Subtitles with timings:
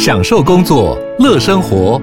[0.00, 2.00] 享受工作，乐生活，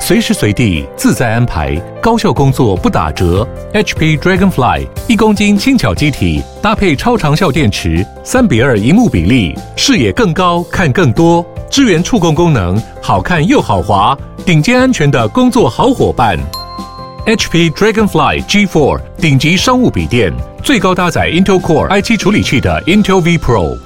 [0.00, 3.46] 随时随地自在安排，高效工作不打折。
[3.72, 16.36] HP Dragonfly 一公斤轻巧机体，搭配超长效电池，三比二荧幕比例，视野更高，看更多，支援触控功能，好看又好滑，顶尖安全的工作好伙伴。
[17.26, 23.78] HP Dragonfly G4 顶级商务笔电，最高搭载 Intel Core i7 处理器的 Intel V Pro。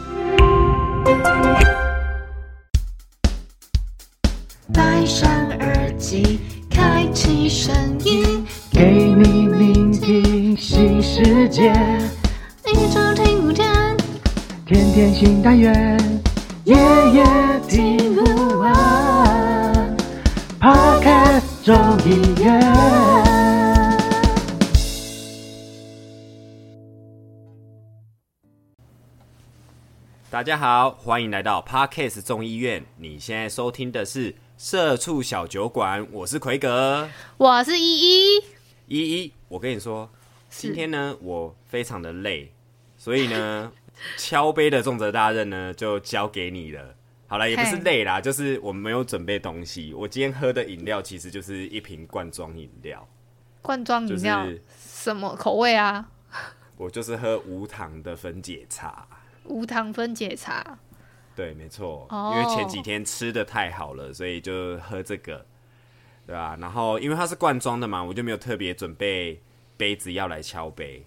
[11.18, 11.72] 世界，
[12.64, 13.66] 一直听不见。
[14.64, 15.98] 天天新单元，
[16.62, 16.76] 夜
[17.12, 17.24] 夜
[17.68, 19.96] 听不完。
[20.60, 21.74] Podcast 众
[22.08, 22.60] 议院。
[30.30, 32.84] 大家好，欢迎来到 Parkes 众议院。
[32.96, 38.44] 你现在收听的是《社畜小酒馆》，我是奎格我是依依，
[38.86, 39.32] 依依。
[39.48, 40.08] 我跟你说，
[40.58, 42.52] 今天呢，我非常的累，
[42.96, 43.72] 所以呢，
[44.18, 46.96] 敲杯的重责大任呢，就交给你了。
[47.28, 49.94] 好了，也不是累啦，就是我没有准备东西。
[49.94, 53.06] 我今天喝的饮料其实就是一瓶罐装饮料，
[53.62, 56.10] 罐装饮料、是什么口味啊？
[56.76, 59.06] 我就是喝无糖的分解茶。
[59.44, 60.78] 无糖分解茶。
[61.36, 65.46] 对，没错，哦因为前几天吃的太好了，所以就喝这个，
[66.26, 69.40] 对吧、然后因为它是罐装的嘛，我就没有特别准备
[69.78, 71.06] 杯子要来敲杯。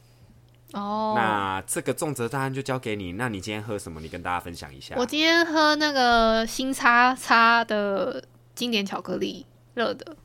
[0.73, 3.11] 哦，那这个重责大案就交给你。
[3.11, 4.00] 那你今天喝什么？
[4.00, 4.95] 你跟大家分享一下。
[4.97, 8.23] 我今天喝那个新叉叉的
[8.55, 10.16] 经典巧克力热的，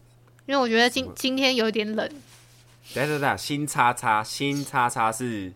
[0.47, 2.09] 因为我觉得今今天有点冷。
[2.95, 5.53] 等一下等，新叉叉，新叉叉是，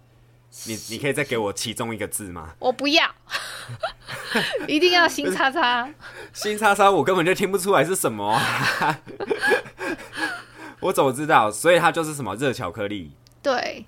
[0.65, 2.55] 你你可以再给我其中一个字吗？
[2.59, 3.09] 我不要，
[4.67, 5.89] 一定要新叉叉。
[6.33, 9.01] 新叉叉我根本就听不出来是什么、啊，
[10.81, 11.51] 我怎么知道？
[11.51, 13.13] 所以它就是什么热巧克力。
[13.43, 13.85] 对，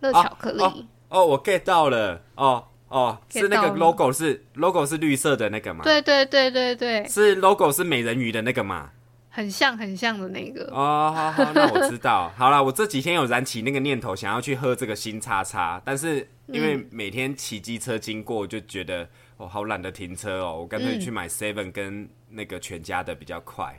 [0.00, 0.62] 热巧克力。
[0.62, 8.90] 哦哦哦，我 get 到了，哦哦，是那个 logo 是 logo 是绿色的那个吗？，对对对对对，是 logo 是美人鱼的那个嘛？
[9.28, 10.70] 很像很像的那个。
[10.72, 12.32] 哦，好好，那我知道。
[12.36, 23.78] 好了，我这几天有燃起那个念头，想要去喝这个新叉叉，但是因为每天骑机车经过，就觉得哦好懒得停车哦，我干脆去买 Seven 跟那个全家的比较快。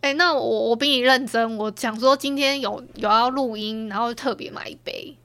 [0.00, 5.16] 哎、那我我比你认真，我想说今天有有要录音，然后特别买一杯。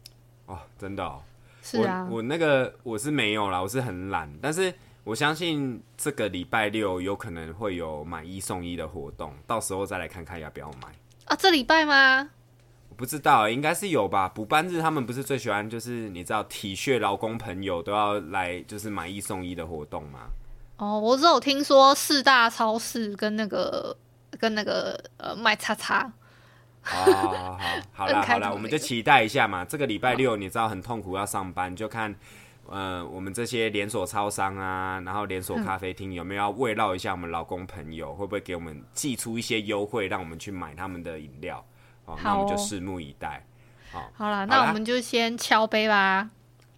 [0.48, 1.22] 哦，真的哦。
[1.62, 4.74] 是啊，我我那个我是没有啦，我是很懒，但是
[5.04, 10.88] 我相信这个礼拜六有可能会有买一送一的活动，到时候再来看看要不要买。
[11.26, 12.30] 啊，这礼拜吗？
[12.90, 14.28] 我不知道，应该是有吧。
[14.28, 20.22] 补班日他们不是最喜欢就是你知道体恤劳工朋友都要来就是买一送一的活动吗？
[20.78, 23.96] 哦，我只有听说四大超市跟那个
[24.40, 26.12] 跟那个呃卖叉叉。
[26.84, 27.59] 好好好
[27.92, 29.64] 好啦好啦， 我们就期待一下嘛。
[29.64, 32.16] 这个礼拜六你知道很痛苦要上班，就看
[32.68, 41.64] 呃我们这些连锁超商啊，然后连锁咖啡厅有没有要慰劳一下我们劳工朋友，会不会给我们寄出一些优惠，让我们去买他们的饮料？
[42.06, 43.46] 哦，那我们就拭目以待。
[43.91, 44.00] 好
[44.31, 46.31] 啦，好那我们就先敲杯吧，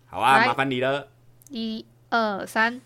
[0.07, 1.07] 好啊，麻烦你了。
[1.49, 2.81] 一二三，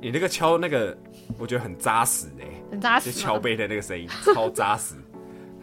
[0.00, 0.98] 你那个敲那个，
[1.38, 3.12] 我觉得很扎实哎、很扎实。
[3.12, 3.38] 就敲。
[3.38, 4.94] 杯的那个声音 超扎实。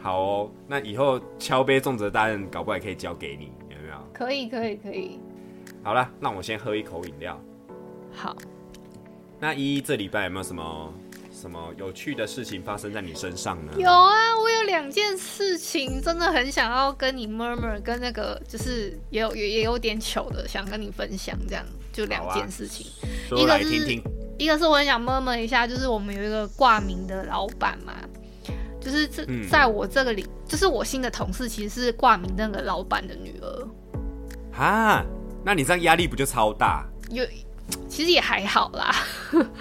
[0.01, 3.95] 好哦，那以后敲杯重责大任搞不好也可以交给你，有没有？
[4.13, 5.19] 可以可以可以，
[5.83, 7.39] 好了，那我先喝一口饮料。
[8.13, 8.35] 好。
[9.39, 10.93] 那依依这礼拜有没有什么
[11.31, 13.73] 什么有趣的事情发生在你身上呢？
[13.77, 22.87] 有啊，我有两件事情真的很想要跟你 murmur，跟那个就是也有也也有点糗的，想跟你分享，这样就两件事情。
[23.27, 24.03] 说一个是来听听。
[24.37, 27.93] 一个是我很想 murmur 一下，就是我们有一个挂名的老板嘛，
[28.79, 33.67] 就是这嗯在我这个里，就是我新的同事其实是挂名那个老板的女儿，
[34.51, 35.05] 哈，
[35.45, 37.23] 那你这样压力不就超大有
[37.87, 38.93] 其实也还好啦，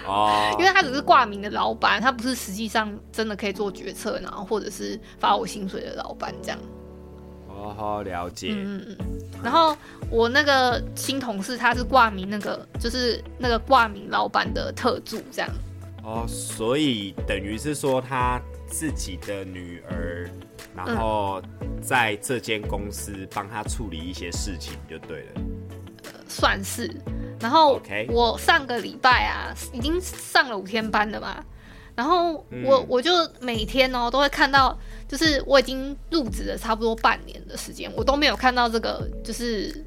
[0.05, 0.53] 哦？
[0.59, 6.59] 因为他只是挂名的老板，他不是实际上真的可以做决策，然后或者是发我薪水的老板这样。
[7.63, 8.49] 哦，好了解。
[8.51, 9.19] 嗯嗯嗯。
[9.41, 9.75] 然后
[10.09, 15.49] 我那个新同事他是挂名那个，就是那个挂名老板的特助这样。
[16.03, 20.29] 哦，所以等于是说他自己的女儿，
[20.75, 21.41] 然后
[21.81, 25.41] 在这间公司帮他处理一些事情就对了。
[26.27, 26.93] 算是。
[27.39, 31.43] 然后我上个礼拜啊，已经上了五天班了嘛。
[31.95, 32.33] 然后
[32.65, 32.85] 我、嗯。
[32.87, 39.85] 我就每天哦都会看到，就是我已经入职了差不多半年的时间，我都没有看到这个就是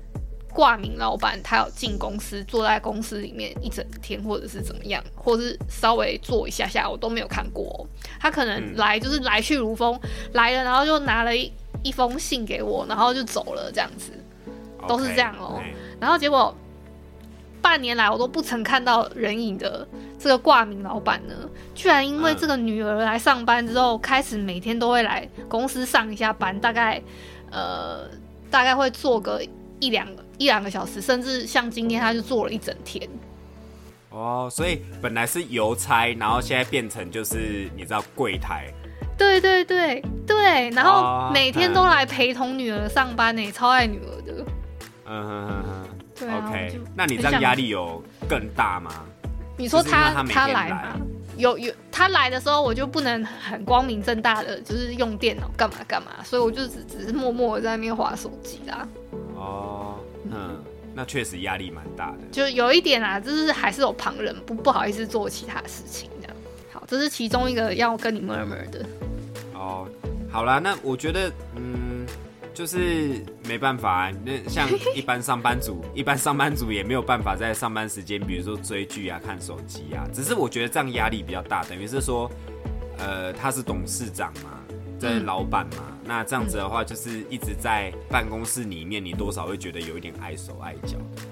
[0.52, 7.64] 挂名老板他有进公司，坐在公司里面一整天，或者是怎么样，或是稍微坐一下下，我都没有看过。
[7.64, 7.86] 哦、
[8.20, 8.76] 他可能嗯。
[8.76, 9.98] 来就是来去如风，
[10.32, 11.52] 来了然后就拿了一
[11.82, 14.12] 一封信给我，然后就走了这样子。
[14.86, 15.60] 都是这样哦。
[15.98, 16.56] 然后结果
[17.66, 19.84] 半年来我都不曾看到人影的
[20.20, 21.34] 这个挂名老板呢，
[21.74, 27.02] 居然因为嗯这个女儿来上班之后，开始每天都会来公司上一下班，大概
[27.50, 28.08] 呃
[28.52, 29.44] 大概会做个
[29.80, 33.08] 一两个一两个小时，甚至像今天他就做了一整天。
[34.10, 38.72] 哦，所以本来是邮差，然后现在变成就是你知道柜台，
[39.18, 44.44] 对对对对，然哦后每天都来陪同女儿上班呢，超爱女儿的。
[45.08, 45.75] 嗯哼哼哼
[46.18, 48.90] 对啊，OK，那你这样压力有更大吗？
[49.58, 50.96] 你说他他来吗？
[51.36, 58.88] 有有，他来的时候我就不能很光明正大的就是用电脑干嘛干嘛，所以我就只只是默默的在那边划手机啦。
[59.34, 59.96] 哦，
[60.30, 60.62] 嗯，
[60.94, 62.18] 那确实压力蛮大的。
[62.32, 66.36] 就有一点啊，就是还是有旁人不不好意思做其他事情这样。
[66.72, 68.86] 好，这是其中一个要跟你 murmur 的。
[69.54, 69.86] 哦，
[70.30, 71.85] 好啦，那我觉得，嗯，
[72.56, 74.66] 就是没办法、啊，那像
[74.96, 80.08] 一般上班族，一般上班族也没有办法在上班时间，比如说追剧啊、看手机啊。
[80.10, 82.30] 只是我觉得这样压力比较大，等于是说，
[82.96, 84.58] 呃，他是董事长嘛，
[84.98, 91.22] 这嗯老板嘛，那这样子的话，就是一直在办公室里面，你多少会觉得有一点碍手碍脚的，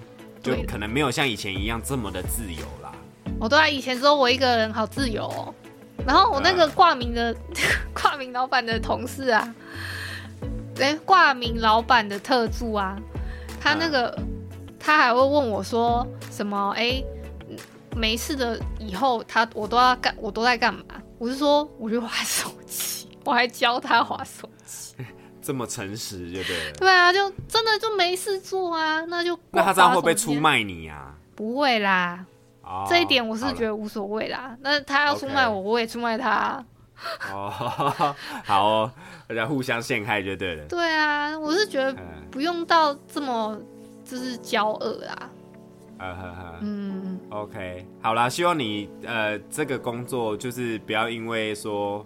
[0.42, 2.92] 就可能没有像以前一样这么的自由啦。
[3.40, 5.54] 我对啊，以前只有我一个人，好自由哦。
[6.06, 7.34] 然后我那个挂名的
[7.98, 9.54] 挂名老板的同事啊，
[10.80, 12.96] 哎，挂名老板的特助啊，
[13.60, 14.18] 他那个、
[14.78, 16.74] 他还会问我说什么？
[16.76, 17.02] 哎，
[17.48, 17.56] 嗯
[17.96, 20.82] 没事的，以后他我都要干，我都在干嘛？
[21.18, 24.94] 我是说我去划手机，我还教他划手机。
[25.40, 26.72] 这么诚实，就对了。
[26.78, 30.14] 对啊，就真的就没事做啊，那就那他这样会不会？
[30.14, 31.14] 出卖你啊？
[31.36, 32.24] 不会啦，
[32.62, 34.56] 哦这一点我是觉得无所谓啦。
[34.60, 36.64] 那他要出卖我我也出卖他啊。
[37.32, 37.50] 哦，
[38.44, 38.92] 好哦，
[39.28, 40.64] 大家互相陷害就对了。
[40.66, 41.98] 对啊，我是觉得嗯
[42.30, 43.58] 不用到这么
[44.04, 45.30] 就是骄傲啦。
[46.60, 52.04] 嗯，，OK，好啦，希望你呃这个工作就是不要因为说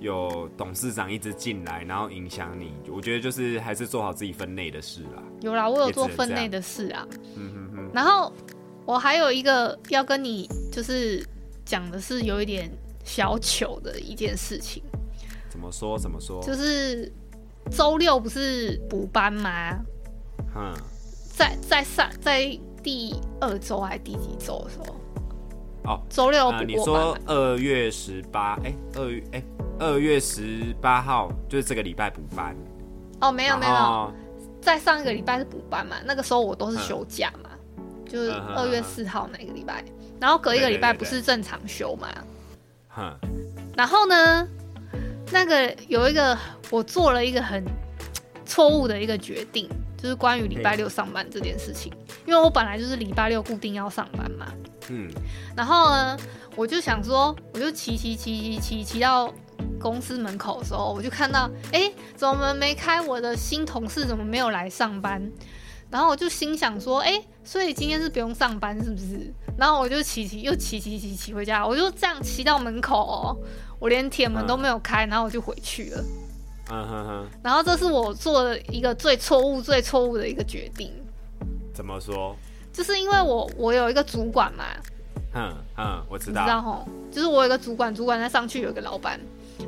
[0.00, 2.72] 有董事长一直进来，然后影响你。
[2.90, 5.22] 我觉得就是还是做好自己分内的事啦。
[5.42, 7.06] 有啦，我有做分内的事啊。
[7.36, 8.32] 嗯哼哼，然后
[8.86, 11.22] 我还有一个要跟你就是
[11.66, 12.70] 讲的是有一点
[13.08, 14.82] 小糗的一件事情，
[15.48, 16.42] 怎么说怎么说？
[16.42, 17.10] 就是
[17.70, 19.80] 周六不是补班吗？
[20.54, 20.74] 哼，
[21.34, 22.46] 在在上在
[22.82, 24.94] 第二周还是第几周的时候？
[25.84, 27.18] 哦，周六有呃，你补过班吗？
[27.26, 29.42] 说二月十八，哎，二月哎
[29.78, 32.54] 二月十八号就是这个礼拜补班，
[33.22, 34.12] 哦，没有没有，
[34.60, 37.50] 在上一个礼拜是补班嘛，那个时候我都是休假嘛，
[38.06, 39.82] 就是二月四号那个礼拜，
[40.20, 42.08] 然后隔一个礼拜不是正常休嘛，
[42.98, 43.16] 哼，
[43.76, 44.46] 然后呢，
[45.30, 46.36] 那个有一个
[46.70, 47.64] 我做了一个很
[48.44, 51.92] 错误的一个决定，就是关于礼拜六上班这件事情，
[52.26, 54.46] 因为我本来就是礼拜六固定要上班嘛，
[54.88, 55.08] 嗯，
[55.56, 56.18] 然后呢，
[56.56, 59.32] 我就想说，我就骑骑骑骑骑骑到
[59.78, 63.00] 公司门口的时候，我就看到，哎，怎么没开？
[63.00, 65.30] 我的新同事怎么没有来上班？
[65.90, 69.32] 然后我就心想说，哎，所以今天是不用上班是不是？
[69.56, 73.36] 然后我就骑骑又骑骑骑骑回家，我就这样骑到门口哦，
[73.78, 76.04] 我连铁门都没有开，然后我就回去了。
[76.70, 80.92] 嗯哼哼，然后这是我做的一个最错误、最错误的一个决定，
[81.72, 82.36] 怎么说？
[82.70, 84.64] 就是因为我我有一个主管嘛，
[85.32, 89.20] 哼哼，我知道知道，道吼，就是我有个主管，主管在上去有一个老板，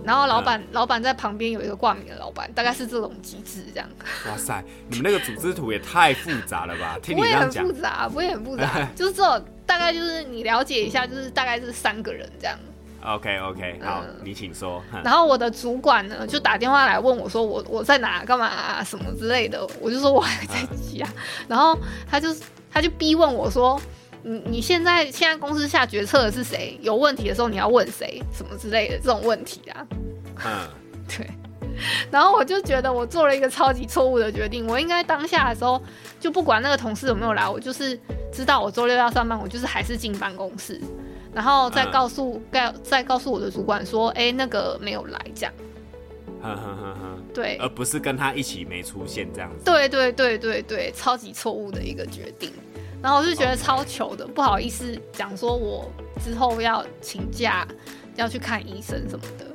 [0.02, 3.88] 然后老板、老板在旁边有一个挂名的老板，大概是这种机制这样，
[4.28, 6.98] 哇塞，你们那个组织图也太复杂了吧？
[7.02, 12.58] 听你这样讲不会很复，杂，不会很复杂， 就是这种大概就是你了解一下，就是大概是三个人这样。
[13.02, 14.82] OK OK，好，嗯你请说。
[15.04, 20.54] 然后我的主管呢就打电话来问我说我我在哪干嘛、啊、什么之类的，我就说我还在
[20.92, 21.06] 家，
[21.48, 21.78] 然后
[22.10, 22.28] 他就
[22.70, 23.80] 他就逼问我说。
[24.22, 26.78] 你你现在现在公司下决策的是谁？
[26.82, 28.22] 有问题的时候你要问谁？
[28.32, 29.86] 什么之类的这种问题啊？
[30.44, 30.68] 嗯，
[31.08, 31.26] 对，
[32.10, 35.82] 然后我就觉得我做了一个超级错误的决定，我应该当下的时候
[36.18, 37.98] 就不管那个同事有没有来，我就是
[38.32, 40.80] 知道我周六要上班，我就是还是进办公室，
[41.32, 45.52] 然后再嗯告诉告、再告诉我的主管说，哎，那个没有来这样。
[46.42, 49.64] 哼哼哼哼，对，而不是跟他一起没出现这样子。
[49.64, 52.50] 对对对对对，超级错误的一个决定。
[53.02, 55.90] 然后我就觉得超糗的，不好意思讲说我
[56.22, 57.66] 之后要请假，
[58.16, 59.46] 要去看医生什么的。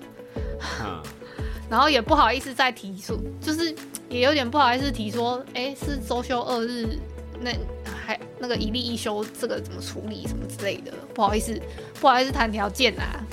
[0.59, 1.03] 哼，
[1.69, 3.75] 然后也不好意思再提出，就是
[4.09, 6.97] 也有点不好意思提说，哎，是周休二日
[7.39, 7.51] 那
[7.85, 11.59] 还那个一例一休这个怎么处理什么之类的，不好意思，
[11.99, 13.23] 不好意思谈条件啊。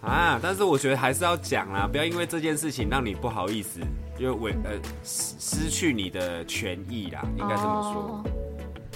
[0.00, 3.80] 啊，但是我觉得还是要讲啦，不要因为这件事情让你不好意思，
[4.18, 4.72] 就为呃
[5.04, 8.24] 失失去你的权益啦，应该这么说，哦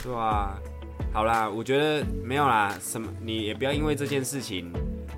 [0.07, 0.57] 对啊，
[1.13, 4.73] 好啦，我觉得没有啦，什么你也不要因为这件事情，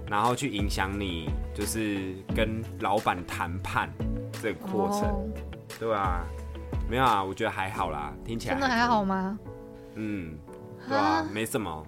[0.09, 3.93] 然后去影响你就是跟老板谈判
[4.41, 5.29] 这个过程，哦
[5.79, 6.25] 对啊，
[6.89, 9.39] 没有啊，我觉得还好啦，听起来真的还好吗？
[9.95, 10.39] 嗯，
[10.89, 11.87] 对啊，没什么，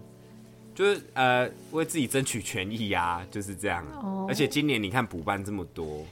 [0.74, 3.82] 就是呃为自己争取权益呀、就是这样。
[3.94, 6.04] 哦而且今年你看补办这么多，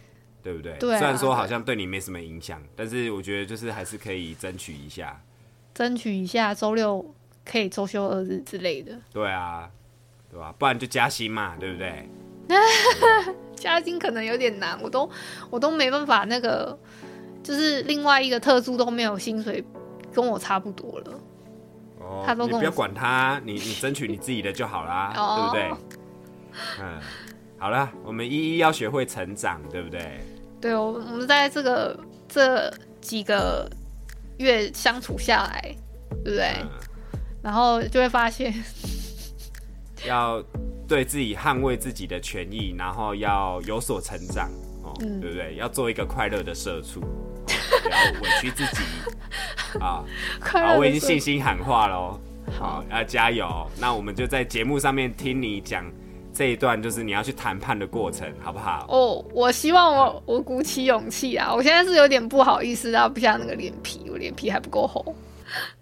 [0.43, 0.73] 对不对？
[0.79, 5.21] 对啊虽然说好像对你没什么影响，但是我觉得就是还是可以争取一下。
[5.79, 9.71] 争取一下周六可以周休二日之类的，对啊，
[10.29, 12.09] 对吧、不然就加薪嘛，对不对？
[13.55, 15.09] 加薪可能有点难，我都
[15.51, 16.77] 我都没办法那个，
[17.45, 19.65] 就是另外一个特殊都没有薪水
[20.13, 21.21] 跟我差不多了。
[22.01, 25.79] 哦他都你不要管他，你你争取你自己的就好啦， 哦对不对？
[26.81, 26.99] 嗯，
[27.57, 30.19] 好了，我们一一要学会成长，对不对？
[30.61, 31.97] 对，我我们在这个
[32.29, 32.69] 这
[33.01, 33.71] 几个
[34.39, 35.61] 月相处下来，
[36.25, 36.57] 对不对？
[36.63, 36.71] 嗯，
[37.43, 38.53] 然后就会发现，
[40.07, 40.43] 要
[40.87, 44.51] 对自己捍卫自己的权益，然后要有所成长，
[44.83, 45.57] 哦，嗯对不对？
[45.57, 47.45] 要做一个快乐的社畜，哦
[47.83, 48.83] 不要委屈自己
[49.81, 50.03] 啊！
[50.79, 52.19] 我已经信心喊话喽，
[52.59, 53.69] 好，要加油！
[53.79, 55.85] 那我们就在节目上面听你讲
[56.39, 58.87] 这一段，就是你要去谈判的过程，好不好？
[58.89, 61.53] 哦，我希望我我鼓起勇气啊！
[61.53, 65.17] 我现在是有点不好意思啊，不像那个脸皮，我脸皮还不够厚。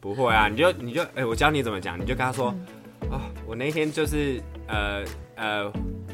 [0.01, 2.55] 不会啊，你就你就哎、我教你怎么讲，你就跟他说，
[3.03, 5.71] 嗯啊、我那天就是呃呃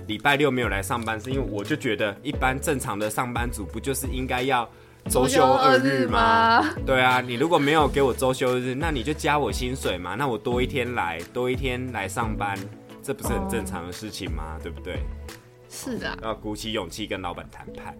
[0.08, 4.68] 礼拜六没有来上班，是因为我就觉得一般正常的上班族不就是应该要
[5.08, 6.62] 周休二日吗？
[6.62, 6.74] 吗？
[6.84, 12.58] 对啊，你如果没有给我周休日，那你就加我薪水嘛，那我多一天来，多一天来上班，
[13.02, 14.58] 这不是很正常的事情吗？
[14.62, 15.02] 对不对？
[15.68, 17.96] 是的啊，要鼓起勇气跟老板谈判。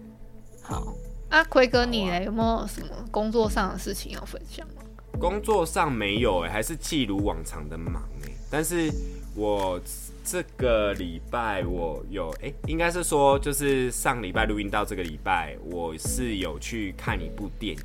[0.61, 0.95] 好。
[1.29, 4.83] 啊，奎哥，你嘞有没有什么工作上的事情要分享吗？
[5.19, 8.91] 工作上没有哎、还是记如往常的忙哎、但是
[9.35, 9.79] 我
[10.23, 17.83] 这个礼拜我有哎、应该是说就是上礼拜录音到这个礼拜，我是有去看一部电影，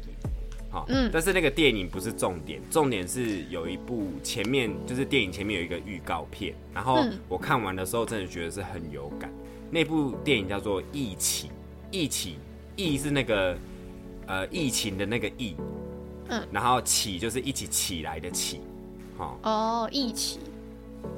[0.71, 9.33] 好、嗯但是那个电影不是重点，重点是有一部前面就是电影前面有一个预告片，然后嗯我看完的时候真的觉得是很有感。
[9.71, 11.49] 那部电影叫做《疫起》，
[11.91, 12.39] 疫起，
[12.77, 13.57] 疫是那个
[14.27, 15.55] 呃疫情的那个疫，
[16.29, 18.61] 嗯，然后起就是一起起来的起，
[19.17, 20.39] 好、哦，一起。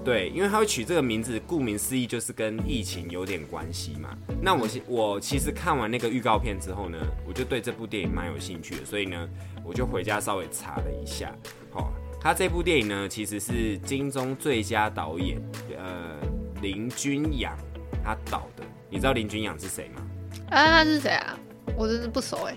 [0.02, 4.16] 对，因为他会取这个名字，顾名思义就是跟疫情有点关系嘛。
[4.40, 9.28] 那我其我其实看完那个预告片之后呢，我就对这部电影蛮有兴趣的，所以呢，
[9.62, 11.30] 我就回家稍微查了一下。
[11.70, 15.38] 好、他这部电影呢，其实是金钟最佳导演，
[15.76, 16.16] 呃，
[16.62, 17.54] 林君阳
[18.02, 18.64] 他导的。
[18.88, 20.02] 你知道林君阳是谁吗？
[20.48, 21.38] 啊，他是谁啊？
[21.76, 22.56] 我真是不熟哎。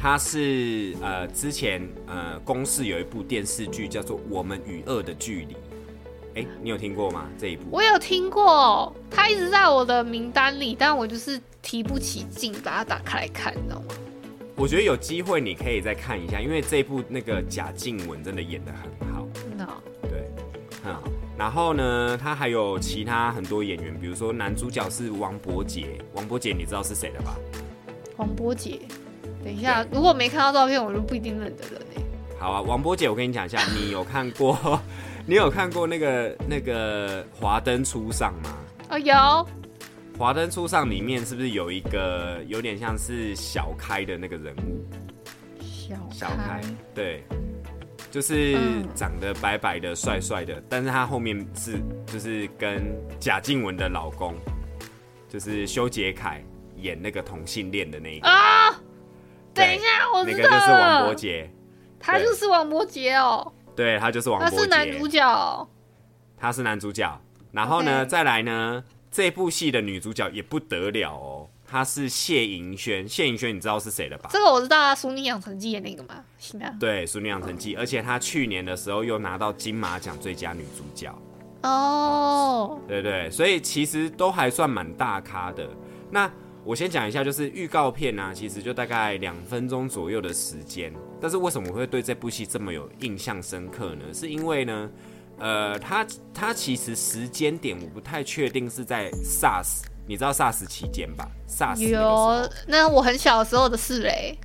[0.00, 5.54] 他是呃之前呃公视有一部电视剧叫做《我们与恶的距离》，
[6.34, 7.26] 哎，你有听过吗？
[7.38, 7.64] 这一部？
[7.70, 13.94] 我有听过，他一直在我的名单里，但我就是提不起劲把它打开来看，你知道吗？
[14.56, 20.28] 我觉得有机会你可以再看一下，因为这一部那个贾静雯真的演的很好，真的哦、对，
[20.84, 20.94] 嗯，
[21.36, 27.36] 然后呢，他还有其他很多演员，比如说男主角是王伯杰，王伯杰你知道是谁的吧？
[28.16, 28.80] 王波杰。
[29.44, 32.02] 等一下，如果没看到照片，我就不一定认得人哎。
[32.38, 34.56] 好啊，王伯杰，我跟你讲一下，你有看过，
[35.26, 38.58] 你有看过那个那个《华灯初上》吗？
[38.90, 39.14] 哦，有，
[40.18, 44.84] 《华灯初上》里面是不是有一个有点像是小开的那个人物？
[45.60, 47.24] 小小开开，对，
[48.10, 52.84] 就是嗯长得白白的、帅帅的，但是他后面是就是跟
[53.18, 54.34] 贾静雯的老公，
[55.26, 56.42] 就是修杰楷
[56.76, 58.78] 演那个同性恋的那一个，啊！
[59.54, 61.50] 等一下，我那知道个就是王了伯，杰，
[61.98, 65.68] 他就是王伯杰哦，对他就是王伯他是男主，角哦。
[66.36, 67.20] 他是男主角。
[67.52, 73.08] 然后呢再来呢，这部戏的女主角也不得了哦，她是谢盈萱。
[73.08, 74.28] 谢盈萱你知道是谁了吧？
[74.32, 76.74] 这个我知道啊，《熟女养成记》的那个嘛，行啊。
[76.80, 81.16] 对，《淑女养成记》，而且她去年的时候又拿到金马奖最佳女主角。
[81.62, 85.66] 哦，对对，所以其实都还算蛮大咖的。
[86.10, 86.30] 那
[86.64, 90.92] 我先讲一下，就是预告片呢、其实就大概两分钟左右的时间。
[91.20, 94.04] 但是为什么我会对这部戏这么有印象深刻呢？
[94.12, 94.90] 是因为呢，
[95.38, 104.38] 呃，它它其实时间点我不太确定是在 SARS，你知道 SARS 期间吧？SARS 有，那我很小的时候的事嘞。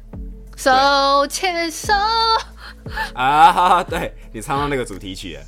[0.56, 1.94] 手牵手。
[3.14, 5.42] 啊， 对你唱到那个主题曲了，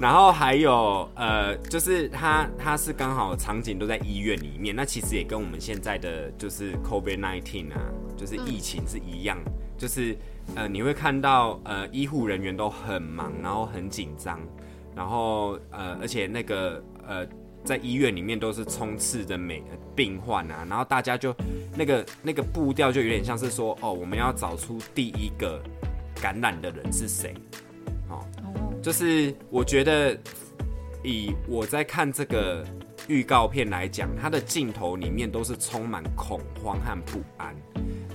[0.00, 7.78] 然后还有呃，就是它它是刚好场景都在医院里面，那其实也跟我们现在的就是 COVID nineteen 啊，
[8.18, 9.38] 就是疫情是一样，
[9.78, 10.14] 就是
[10.56, 14.40] 呃你会看到呃医护人员都很忙，然后很紧张，
[14.94, 17.26] 然后呃而且那个呃
[17.64, 19.62] 在医院里面都是充斥着每
[19.94, 21.34] 病患啊，然后大家就
[21.76, 25.62] 那个那个步调就有点像是说哦，我们要找出第一个。
[26.20, 27.32] 感染的人是谁？
[28.08, 28.26] 哦，
[28.82, 30.18] 就是我觉得
[31.04, 32.66] 以我在看这个
[33.06, 37.54] 预告片来讲，它的镜头里面都是充满恐慌和不安，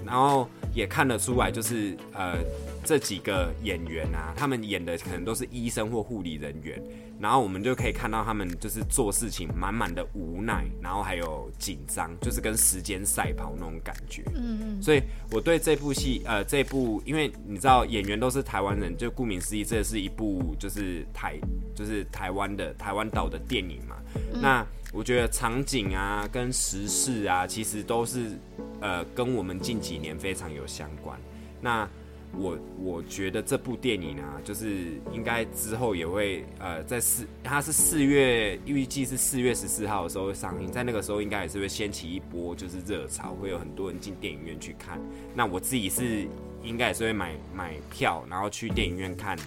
[0.06, 2.38] 然后也看得出来，就是呃
[2.84, 6.82] 这几个演员啊，他们演的可能都是医生或护理人员。
[7.24, 14.24] 然后我们就可以看到他们就是做事情满满的无奈，然后还有紧张，就是跟时间赛跑那种感觉。
[14.36, 14.82] 嗯嗯。
[14.84, 15.02] 所以
[15.32, 21.40] 我对这部戏，呃，这部，因为你知道演员都是台湾人，就顾名思义，这是一部就是台，
[21.74, 23.96] 就是台湾的台湾岛的电影嘛。
[24.42, 28.38] 那我觉得场景啊，跟时事啊，其实都是
[28.82, 31.18] 呃跟我们近几年非常有相关。
[31.62, 31.88] 那
[32.36, 45.00] 我我觉得这部电影啊，就是应该之后也会呃，在四，它是四月预计是四月十四号的时候会上映，在那个时候应该也是会掀起一波就是热潮，会有很多人进电影院去看。
[45.36, 46.28] 那我自己是
[46.64, 49.38] 应该也是会买买票，然后去电影院看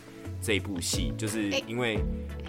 [0.40, 1.98] 这一部戏，就是因为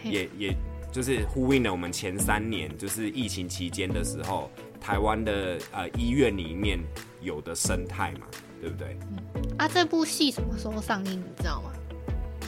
[0.03, 0.55] 也也
[0.91, 6.79] 就是呼应了我们前三年就是疫情期间的时候，台湾的呃医院里面
[7.21, 8.27] 有的生态嘛。
[8.61, 8.97] 对不对？
[9.11, 11.11] 嗯啊，这部戏什么时候上映？
[11.13, 11.71] 你知道吗？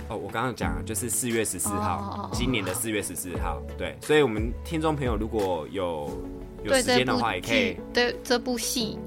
[0.09, 3.61] 哦，我刚刚讲就是四月十四号，今年的四月十四号。
[3.77, 6.09] 对，所以我们听众朋友如果有
[6.63, 8.97] 有时间的话，也可以对这部戏，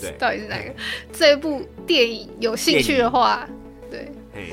[0.00, 0.74] 对， 到底是哪个？
[1.12, 3.48] 这部电影有兴趣的话，
[3.90, 4.50] 对，哎，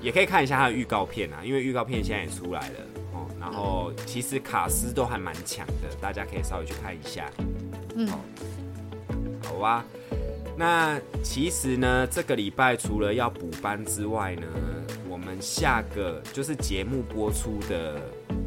[0.00, 2.76] 也可以看一下它的预告片啊，因为预告片现在也出来了
[3.12, 3.26] 哦。
[3.38, 7.30] 然后其实卡斯都还蛮强的，大家可以稍微去看一下。
[7.94, 8.08] 嗯，
[9.42, 9.84] 好啊。
[10.56, 14.46] 那其实呢，这个礼拜除了要补班之外呢，
[15.08, 18.00] 我们下个就是节目播出的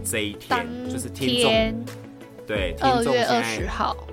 [0.06, 1.86] 这一天，就是听众
[2.46, 4.08] 对二月二十号，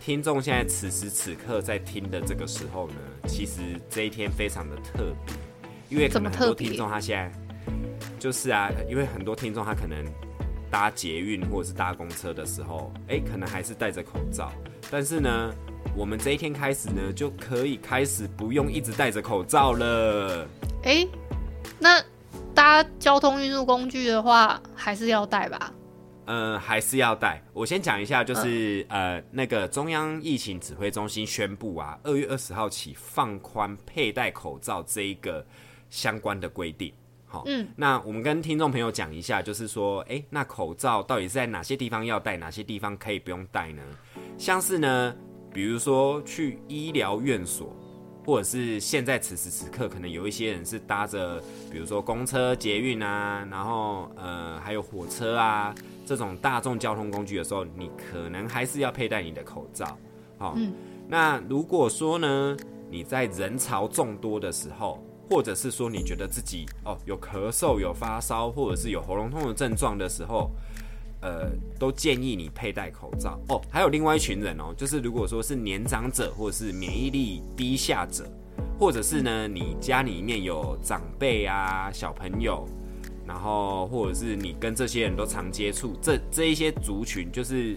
[0.00, 2.96] 听众现在此时此刻在听的这个时候呢，
[3.28, 5.34] 其实这一天非常的特别，
[5.88, 7.32] 因为可能很多听众他现在
[8.18, 10.04] 就是啊，因为很多听众他可能
[10.68, 14.50] 搭捷运或者是搭公车的时候，哎，可能还是戴着口罩，
[14.90, 15.54] 但是呢。
[15.96, 20.46] 我们这一天开始呢，就可以开始不用一直戴着口罩了。
[20.84, 21.06] 哎，
[21.78, 22.02] 那
[22.54, 25.72] 搭交通运输工具的话，还是要戴吧？
[26.24, 27.42] 呃，还是要戴。
[27.52, 35.44] 我先讲一下，就是呃，那个中央疫情指挥中心宣布啊，二月二十号起放宽佩戴口罩这一个
[35.90, 36.92] 相关的规定。
[37.26, 43.82] 好，嗯，那我们跟听众朋友讲一下，就是说，哎，那口罩到底是在哪些地方要戴，哪些地方可以不用戴呢？
[44.38, 45.14] 像是呢。
[45.52, 47.74] 比如说去医疗院所，
[48.24, 55.74] 或者是现在此时此刻，可能有一些人是搭着，比如说公车、捷运啊，然后呃还有火车啊
[56.06, 59.98] 这种大众交通工具的时候，你可能还是要佩戴你的口罩。
[60.38, 60.56] 好，
[61.08, 62.56] 那如果说呢，
[62.88, 70.50] 你在人潮众多的时候，或者是说你觉得自己哦有咳嗽、有发烧，或者是有喉咙痛的症状的时候，
[71.20, 73.60] 呃，都建议你佩戴口罩哦。
[73.70, 78.24] 还有另外一群人哦，就是如果说是年长者，或者是免疫力低下者，
[78.78, 82.66] 或者是呢，你家里面有长辈啊、小朋友，
[83.26, 87.76] 然后或者是你跟这些人都常接触，这这一些族群，就是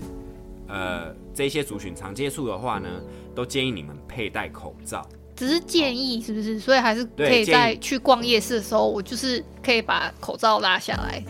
[0.67, 2.88] 呃，这些族群常接触的话呢，
[3.36, 5.08] 都建议你们佩戴口罩。
[5.36, 6.60] 只是建议是不是？
[6.60, 11.23] 所以还是可以在去逛夜市的时候，我就是可以把口罩拉下来。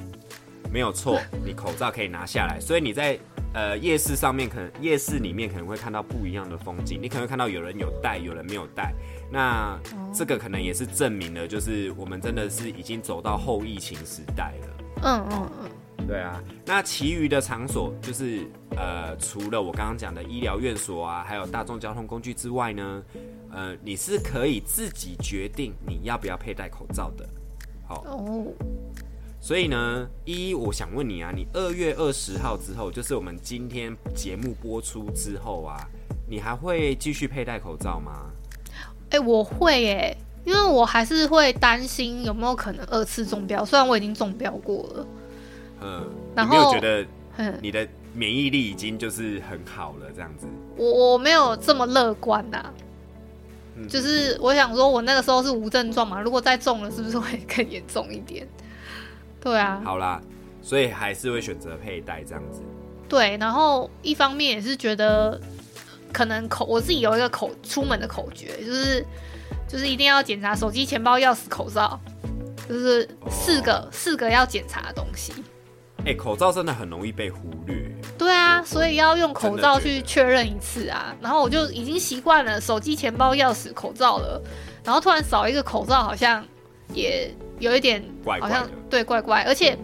[0.73, 3.15] 没有错，你口罩可以拿下来，所以你在
[3.53, 6.99] 呃夜市上面，可能夜市里面可能会看到不一样的风景。
[6.99, 8.91] 你可能会看到有人有戴，有人没有戴。
[9.31, 9.79] 那
[10.11, 14.67] 这个可能也是证明了，就是我们真的是已经走到后疫情时代了。
[15.03, 16.41] 嗯嗯嗯，对啊。
[16.65, 18.43] 那其余的场所，就是
[18.75, 23.03] 呃，除了我刚刚讲的医疗院所啊，还有大众交通工具之外呢，
[23.51, 27.29] 呃，你是可以自己决定你要不要佩戴口罩的。
[27.87, 28.47] 好哦。
[29.43, 35.85] 所以呢，一，我想问你啊，你二月二十号之后，就是我们今天节目播出之后啊，
[36.29, 38.31] 你还会继续佩戴口罩吗？
[39.09, 45.07] 哎，我会哎，因为我还是会担心有没有可能二次中标，虽然我已经中标过了。
[45.81, 47.05] 嗯，然后觉得
[47.61, 50.47] 你的免疫力已经就是很好了，这样子。
[50.77, 52.73] 我我没有这么乐观呐。
[53.75, 58.47] 嗯就是我想说，我那个时候是无症状嘛，如果再中了，是不是会更严重一点？
[59.43, 60.21] 对啊，好啦，
[60.61, 62.61] 所以还是会选择佩戴这样子。
[63.09, 65.37] 对，然后一方面也是觉得，
[66.13, 69.05] 可能口我自己有一个口出门的口诀，就是
[69.67, 71.99] 就是一定要检查手机、钱包、钥匙、口罩，
[72.69, 75.33] 就是四个、四个要检查的东西。
[76.05, 77.89] 哎、口罩真的很容易被忽略。
[78.17, 81.15] 对啊，所以要用口罩去确认一次啊。
[81.21, 84.41] 然后我就已经习惯了手机、钱包、钥匙、口罩了，
[84.83, 86.43] 然后突然少一个口罩，好像
[86.93, 88.69] 也有一点好像怪怪的。
[88.89, 89.77] 对怪怪，而且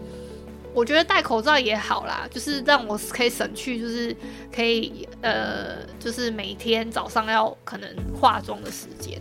[0.74, 4.14] 我觉得戴口罩也好啦，就是让我可以省去，就是
[4.54, 9.20] 可以呃，就是每天早上要可能化妆的时间，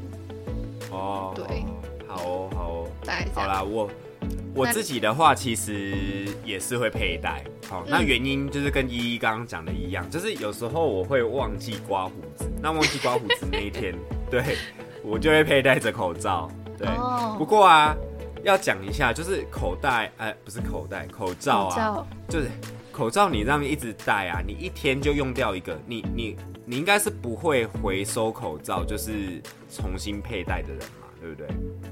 [0.91, 1.63] 哦，对，
[2.07, 3.49] 好哦，好哦，大概这样。
[3.49, 3.89] 好啦，我
[4.53, 7.43] 我自己的话其实也是会佩戴。
[7.69, 13.95] 好，那嗯原因就是跟依依刚刚讲的一样，就是有时候我会忘记刮胡子，那忘记刮胡子那一天，
[14.29, 14.57] 对
[15.03, 16.49] 我就会佩戴着口罩。
[16.77, 17.95] 对，不哦，过啊，
[18.43, 22.49] 要讲一下，就是口袋，哎、不是口袋，口罩啊，就是
[22.91, 31.47] 口罩，你这样一直戴啊，你一天就用掉一个，你你你应该是不会回收口罩，就是重新佩戴的人嘛，对不对？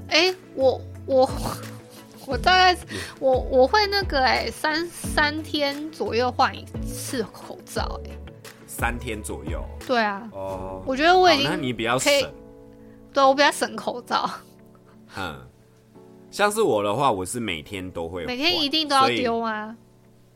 [0.08, 1.30] 哎、我我
[2.26, 2.78] 我大概
[3.20, 8.10] 我我会那个哎、三三天左右换一次口罩哎、
[8.66, 10.82] 三天左右对啊，哦。
[10.86, 12.12] 我觉得我已经那你比较省，
[13.12, 14.28] 对我比较省口罩，
[15.16, 15.38] 嗯。
[16.30, 19.76] 像是我的话，我是每天都会换，每天一定都要丢吗。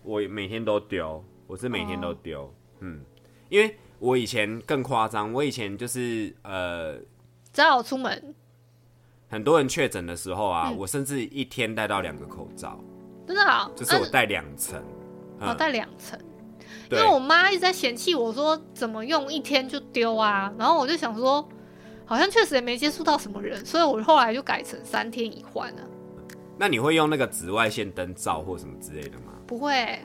[0.03, 3.01] 我每天都丢，我是每天哦都丢，嗯，
[3.49, 6.97] 因为我以前更夸张，我以前就是呃，
[7.53, 8.35] 只要我出门，
[9.29, 12.79] 很多人确诊的时候啊，嗯我甚至一天戴到两个口罩，
[13.27, 14.83] 真的好，就是我戴两层，
[15.41, 15.49] 嗯。
[15.49, 16.19] 哦嗯，戴两层。
[16.91, 21.47] 因为我妈一直在嫌弃我说怎么用一天就丢啊，然后我就想说，
[22.05, 25.83] 好像确实也没接触到什么人，所以我后来就改成三天一换了。
[26.59, 29.33] 那你会用那个紫外线灯照或什么之类的吗？
[29.47, 29.99] 不会，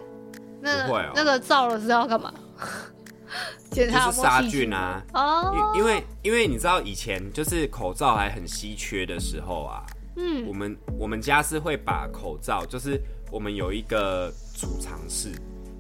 [0.61, 1.11] 那不会哦。
[1.13, 2.33] 那个照了是要干嘛？
[3.69, 9.83] 检查是杀菌啊，哦，因因为因为你知道以前就是口罩还很稀缺的时候啊，
[10.15, 10.47] 嗯。
[10.47, 15.29] 我嗯们我们家是会把口罩，就是我们有一个储藏室，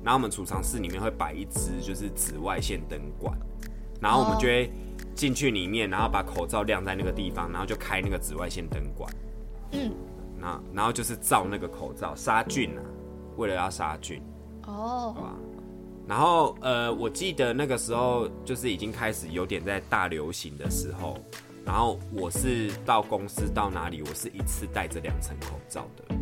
[0.03, 3.35] 然后我们储藏室里面会摆一支就是紫外线灯管，
[4.01, 4.39] 然后我们哦。
[4.39, 4.69] 就会
[5.17, 9.11] 进去里面，然后把口罩晾在那个地方，然后就开那个紫外线灯管，
[9.71, 9.91] 嗯
[10.39, 12.81] 然后然后就是照那个口罩杀菌啊，
[13.35, 14.21] 为了要杀菌，
[14.67, 15.15] 哦？
[16.07, 21.17] 然后呃，我记得那个时候就是已经开始有点在大流行的时候，
[21.65, 26.15] 然后我是到公司到哪里，我是一次戴着两层口罩的。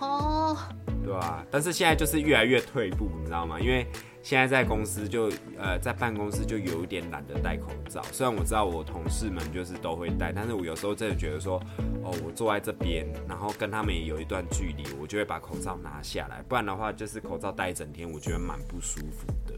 [0.00, 0.56] 哦，
[1.04, 3.60] 对吧、但是现在就是越来越退步，你知道吗？
[3.60, 3.86] 因为
[4.24, 8.02] 现在在公司就呃在办公室就有一点懒得戴口罩。
[8.10, 11.60] 虽然我知道我同事们就是都会戴，但是我有时候真的觉得说，
[12.02, 19.54] 哦，我坐在这边，然后跟他们也有一段距离，我就会把口罩拿下来，不然的话就是口罩戴一整天，我觉得蛮不舒服的。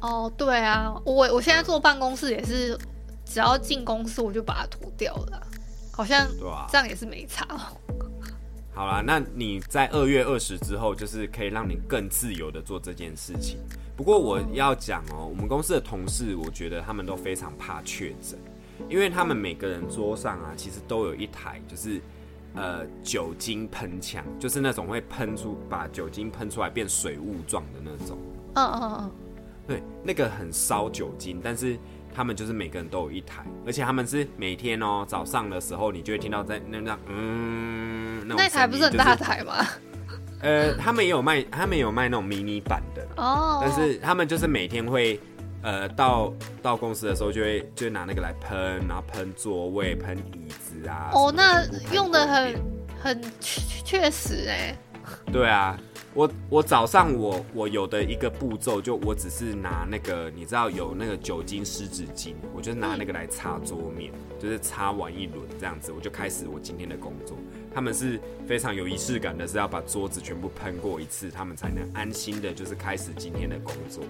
[0.00, 2.78] 哦，对啊，我我现在坐办公室也是，
[3.24, 5.42] 只要进公司我就把它脱掉了啊，
[5.90, 7.76] 好像对吧、这样也是没差哦。
[8.72, 13.58] 好啦，那你在二月二十之后，就是可以让你更自由的做这件事情。
[13.98, 18.38] 不过我要讲哦，我们公司的同事，我觉得他们都非常怕确诊，
[18.88, 22.00] 因为他们每个人桌上啊，其实都有一台就是
[22.54, 28.16] 呃酒精喷枪，就是那种会喷出把酒精喷出来变水雾状的那种。
[28.54, 29.10] 嗯嗯嗯，
[29.66, 31.76] 对，那个很烧酒精，但是
[32.14, 39.66] 他们就是每个人都有一台，而且他们是每天哦早上的时候，你就会听到在那那嗯那台不是很大台吗？
[40.40, 45.18] 呃，他们也有卖，他们也有卖那种迷你版的，哦，但是他们就是每天会，
[45.62, 51.10] 呃，到到公司的时候就会就会拿那个来喷，然后喷座位、喷椅子啊。
[51.12, 52.54] 哦，那用的很
[53.02, 54.78] 很确确实哎，
[55.32, 55.76] 对啊，
[56.14, 67.36] 我我早上我我有的一个步骤，就我只是拿那个你知道有那个酒精湿纸巾，我就拿那个来擦桌面，就是擦完一轮这样子，我就开始我今天的工作。
[67.74, 74.02] 他们是非常有仪式感的，是要把桌子全部喷过一次，他们才能安心的，就是开始今天的工作。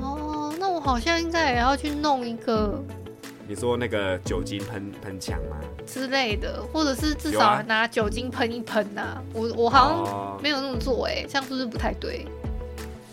[0.00, 2.82] 哦，那我好像应该也要去弄一个
[3.46, 5.56] 你说那个酒精喷喷枪吗？
[5.86, 9.22] 之类的，或者是至少拿酒精喷一喷呐。
[9.32, 12.26] 我我好哦像没有那么做哎，这样是不是不太对？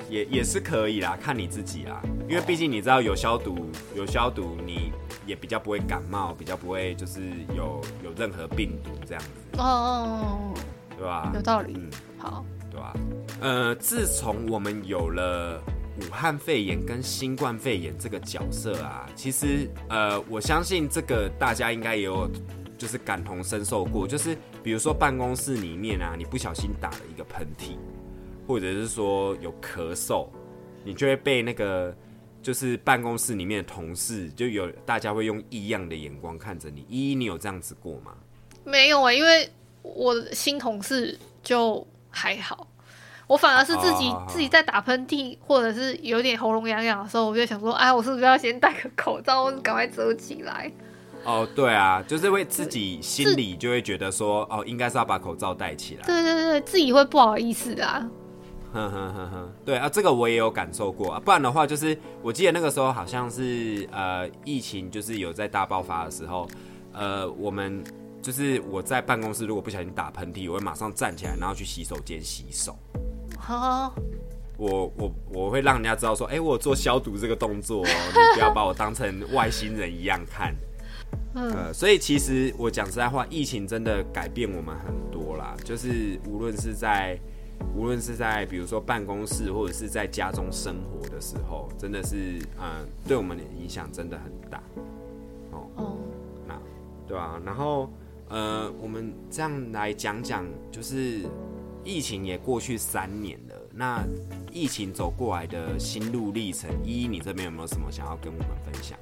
[0.10, 4.92] 也也是可以啦，看你自己啦，因为毕竟你知道有消毒，有消毒，你
[5.32, 7.22] 也比较不会感冒，比较不会就是
[7.56, 10.54] 有有任何病毒这样子，哦哦，
[10.98, 11.32] 对吧哦？
[11.34, 11.74] 有道理。
[11.78, 12.94] 嗯，好，对吧？
[13.39, 15.63] 呃，自从我们有了
[16.02, 22.30] 武汉肺炎跟新冠肺炎这个角色啊，其实呃，我相信这个大家应该也有
[22.78, 27.78] 就是感同身受过，就是比如说办公室里面啊，你不小心打了一个喷嚏，
[28.46, 30.28] 或者是说有咳嗽，
[30.84, 31.96] 你就会被那个
[32.42, 36.86] 就是办公室里面的同事就有大家会用异样的眼光看着你。
[36.90, 38.14] 依依，你有这样子过吗？
[38.64, 39.50] 没有啊、因为
[39.82, 42.68] 我的新同事就还好，
[43.28, 50.72] 我反而是自己、哦自己在打喷嚏或者是有点喉咙痒痒的时候，我就想说，哎，我是不是要先戴个口罩，赶快遮起来？
[51.24, 56.02] 哦，对啊，就是会自己心里就会觉得说，哦，应该是要把口罩戴起来。
[56.06, 58.10] 对对对，自己会不好意思啊。
[58.74, 61.20] 哼哼哼哼，对啊，这个我也有感受过啊。
[61.20, 66.48] 不然的话，就是我记得那个时候好像是呃疫情就是有在大爆发的时候，
[66.94, 67.84] 呃，我们
[68.22, 72.78] 就是我在办公室如果不小心打喷嚏，我会马上站起来，然后去洗手间洗手。
[73.50, 73.92] 哦，
[74.58, 80.56] 我我我会让人家知道说，哎、我做消毒这个动作哦，你不要把我当成外星人一样看。
[81.36, 85.56] 嗯，呃，所以其实我讲实在话，疫情真的改变我们很多啦。
[85.64, 87.20] 就是无论是在
[87.76, 94.62] 无论是在比如说办公室，或者是在家中生活的时候，真的是嗯，对我们的影响真的很大。
[95.52, 95.97] 哦，
[96.47, 96.60] 那
[97.08, 97.89] 对啊，然后
[98.30, 101.21] 呃，我们这样来讲讲，就是
[101.84, 104.04] 疫情也过去三年了，那
[104.52, 108.97] 疫情走过来的心路历程，依依你这边有没有什么想要跟我们分享？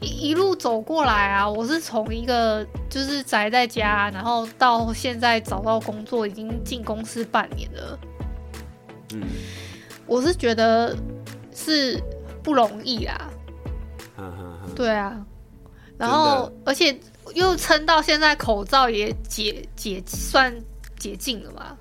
[0.00, 7.98] 一一路走过来啊，我是从一个就是宅在家，然后到现在找到工作，已经进公司半年了。
[9.14, 9.22] 嗯，
[10.06, 10.96] 我是觉得
[11.54, 12.02] 是
[12.42, 13.30] 不容易啦，
[14.16, 15.24] 呵呵呵，对啊，
[15.98, 16.98] 然后而且
[17.34, 20.54] 又撑到现在，口罩也解解算
[20.98, 21.76] 解禁了嘛，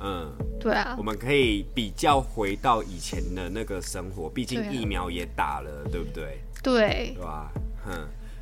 [0.00, 0.32] 嗯。
[0.64, 0.94] 对啊。
[0.96, 6.42] 我，们可以比较回到以前的那个生活，毕竟疫苗也打了，对不对？
[6.64, 7.52] 对对，吧？
[7.84, 7.92] 哼，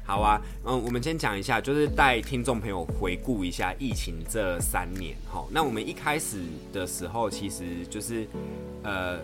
[0.05, 5.17] 好啊，嗯，我们先讲一下，就是带听众朋友回顾一下疫情这三年。
[5.31, 6.41] 哈，那我们一开始
[6.73, 8.27] 的时候，其实就是
[8.85, 9.19] 呃，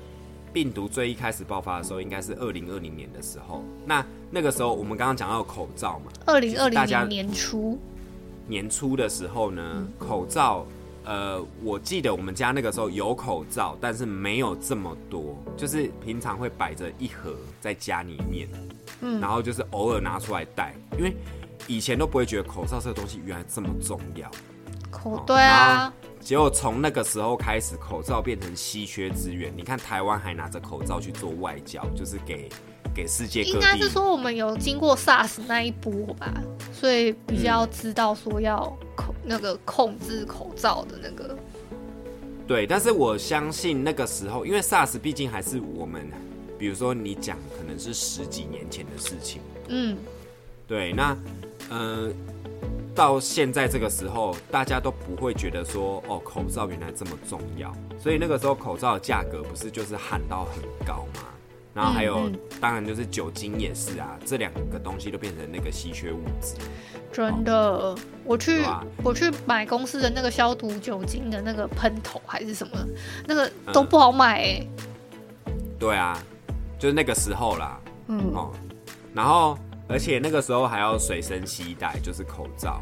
[0.53, 3.63] 病毒最一开始爆发的时候，应该是二零二零年的时候。
[3.87, 7.79] 那那个时候，我们刚刚讲到口罩嘛，二零二零年年初，
[8.47, 10.67] 年初的时候呢，口罩，
[11.05, 18.49] 呃，我记得我们家那个时候有口罩，但是没有这么多，就是平常会摆着一盒在家里面，
[19.01, 19.20] 嗯。
[19.20, 21.16] 然后就是偶尔拿出来戴，因为
[21.66, 24.33] 以前都不会觉得口罩这个东西原来这么重要，哦
[24.90, 29.53] 口对啊，结果从那个时候开始，口罩变成稀缺资源。
[29.55, 32.48] 你看台湾还拿着口罩去做外交，就是给
[32.94, 33.55] 给世界各地。
[33.55, 36.33] 应该是说我们有经过 SARS 那一波吧，
[36.72, 38.61] 所以比较知道说要
[38.96, 41.37] 口那个控制口罩的那个，
[42.46, 46.11] 对，但是我相信那个时候，因为 SARS 毕竟还是我们，
[46.59, 49.97] 比如说你讲可能是十几年前的事情，嗯，
[50.66, 51.16] 对，那
[51.71, 52.11] 呃，
[52.94, 61.25] 到现在这个时候，大家都不会觉得说哦，口罩原来这么重要，所以那个时候口罩的价格不是就是喊到很高吗？
[61.75, 66.57] 然后还有，嗯当然就是酒精也是啊，这两个东西都变成那个稀缺物质。
[67.12, 68.64] 真的，我去
[69.05, 72.77] 我去买公司的那个消毒酒精的那个喷头还是什么，
[73.29, 74.66] 那个都不好买哎、
[75.79, 76.21] 对啊，
[76.79, 78.53] 就是那个时候啦，嗯，哦，
[79.12, 82.81] 然后而且那个时候还要随身携带，就是口罩，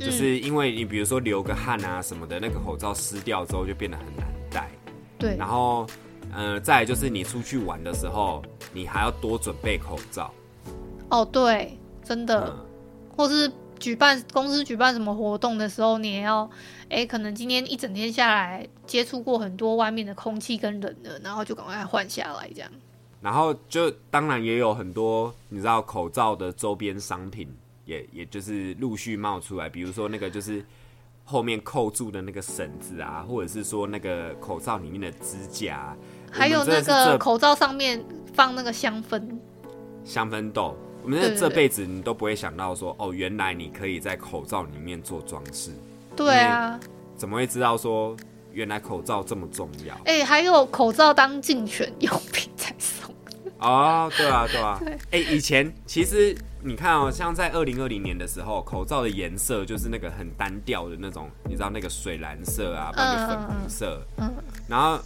[0.00, 4.70] 就是因为你比如说流个汗啊什么的，那个口罩湿掉之后就变得很难戴。
[5.18, 5.36] 对。
[5.36, 5.86] 然，后，
[6.32, 10.32] 呃，再来就是你出去玩的时候，你还要多准备口罩。
[11.10, 12.66] 哦对，真的，嗯，
[13.16, 16.48] 或是举办公司举办什么活动的时候，你也要，
[16.88, 22.70] 哎，可能今天一整天下来接触过很多外面的空气跟人了，然后就赶快换下来这样。
[23.20, 27.52] 然后就当然也有很多你知道口罩的周边商品
[27.84, 30.64] 也也就是陆续冒出来，比如说那个就是
[31.24, 35.96] 后面扣住的那个绳子啊，或者是说那个口罩里面的支架啊，
[36.30, 39.22] 还有那个口罩上面放那个香氛，
[40.04, 40.76] 香氛豆。
[41.08, 45.70] 我们这这辈子你都不会想到说，哦，原来你可以在口罩里面做装饰，
[46.14, 46.78] 对啊，
[47.16, 48.14] 怎么会知道说
[48.52, 49.98] 原来口罩这么重要？
[50.04, 53.10] 哎、还有口罩当竞选用品在送。
[53.58, 54.78] 哦，对啊，对啊。
[54.84, 64.02] 对哎、以前其实你看哦，像在二零二零年的时候，口罩的颜色就是那个很单调的那种，你知道那个水蓝色啊，不然就粉红色。
[64.18, 64.30] 嗯，
[64.68, 64.98] 然后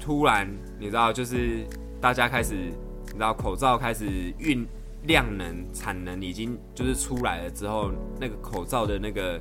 [0.00, 1.66] 突然，你知道，就是
[2.00, 4.06] 大家开始，你知道口罩开始
[4.38, 4.66] 运
[5.04, 9.40] 量能产能已经就是出来了之后，那个口罩的那个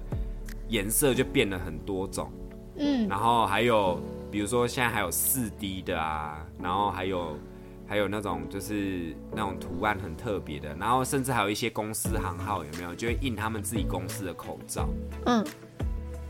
[0.69, 2.32] 颜色就变了很多种。
[2.78, 7.38] 嗯，然后还有比如说现在还有四 D 的啊，然后还有
[7.86, 14.88] 还有那种就是那种图案很特别的，然后甚至还有一些公司行号有没有，就会印他们自己公司的口罩，
[15.26, 15.45] 嗯，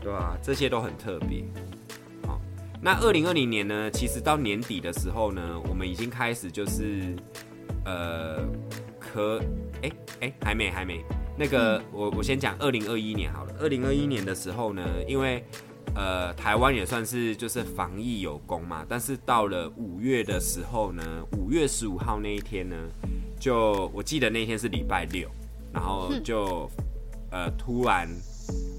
[0.00, 1.44] 对啊、这些都很特别。
[2.26, 2.40] 好，
[2.82, 7.14] 那二零二零年呢，其实到年底的时候呢，我们已经开始就是
[7.84, 8.40] 呃，
[9.02, 9.42] 可
[9.82, 11.04] 哎哎还没还没，
[11.36, 13.54] 那个、我我先讲二零二一年好了。
[13.58, 15.44] 二零二一年的时候呢，因为
[15.94, 21.02] 呃台湾也算是就是防疫有功嘛，但是到了五月的时候呢，
[21.36, 22.76] 五月十五号那一天呢，
[23.40, 25.28] 就我记得那天是礼拜六，
[25.72, 26.70] 然后就、
[27.30, 28.08] 呃突然。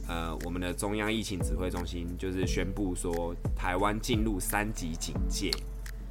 [0.06, 5.50] 呃，我们的中央疫情指挥中心就是宣布说，台湾进入三级警戒。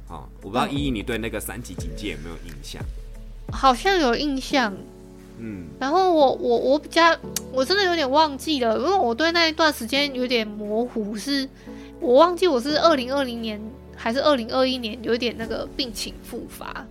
[0.09, 2.83] 哦，我不知道依依你对那个三级警戒有没有印象？
[3.51, 4.73] 好像有印象。
[5.39, 7.13] 嗯，然后我我我比较，
[7.51, 11.49] 我真的有点忘记了，因为我对那一段时间有点模糊，是
[11.99, 13.59] 我忘记我是二零二零年
[13.95, 16.85] 还是二零二一年有点那个病情复发，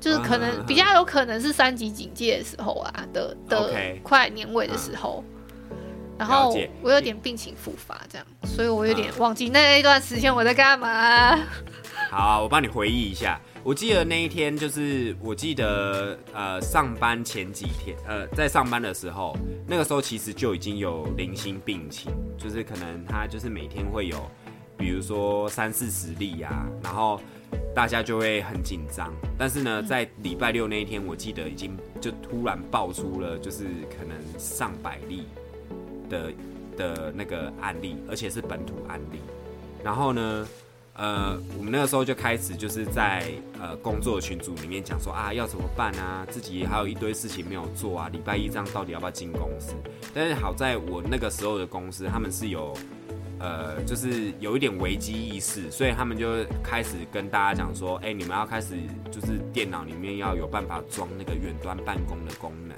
[0.00, 3.70] 就是可啊能比较有可能是三级警戒的时候啊的的
[4.02, 5.22] 快年尾的时候。
[6.16, 11.36] 然后我有点病情复发，这样，所以我有点忘记那一段时间我在干嘛。
[12.08, 13.38] 好啊、我帮你回忆一下。
[13.64, 19.34] 我记得那一天就是，我记得呃上班前几天，呃在上班的时候，
[19.66, 24.30] 那个时候其实就已经有零星病情，就是可能他就是每天会有，
[24.76, 27.18] 比如说三四十例呀、然后
[27.74, 29.10] 大家就会很紧张。
[29.38, 33.64] 但是呢，在礼拜六那一天，我记得已经就突然爆出了，就是
[33.98, 35.22] 可能上百例
[36.10, 36.32] 的
[36.76, 39.18] 的那个案例，而且是本土案例。
[39.82, 40.46] 然后呢，
[40.96, 43.24] 呃，我们那个时候就开始就是在
[43.60, 46.24] 呃工作群组里面讲说啊，要怎么办啊？
[46.30, 49.74] 自己还有一堆事情没有做啊，礼拜一这样到底要不要进公司？
[50.14, 52.72] 但是好在我那个时候的公司，他们是有
[53.40, 58.76] 呃，就是有一点危机意识，所以他们就开始跟大家讲说，哎、你们要开始
[59.10, 62.76] 就是电脑里面要有办法装那个远端办公的功能，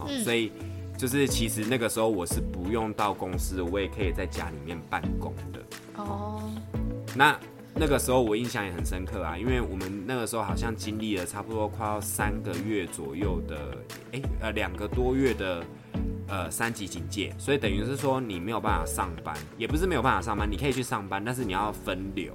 [0.00, 0.50] 哦，嗯所以
[0.98, 5.60] 就是其实那个时候我是不用到公司，我也可以在家里面办公的。
[5.96, 6.42] 哦，
[7.16, 7.38] 那
[7.76, 13.76] 那个时候我印象也很深刻啊，因为我们那个时候好像经历了差不多快要三个月左右的，
[14.12, 15.64] 哎、呃两个多月的
[16.28, 22.32] 呃三级警戒，所以等于是说你没有办法上班，也不是没有办法上班，你可以去上班，但是你要分流，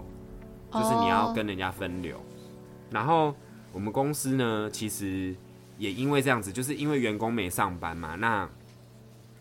[0.74, 2.22] 就是你要跟人家分流。
[2.92, 3.34] 然后
[3.72, 5.36] 我们公司呢，其实
[5.78, 8.50] 也因为这样子，就是因为员工没上班嘛，那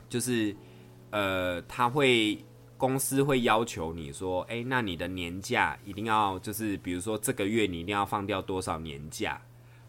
[0.09, 0.55] 就是
[1.11, 2.39] 呃他会。
[2.79, 9.39] 公司会要求你说，哎、那你的年假一定要就是，比如说这个月你一定要放掉多少年假，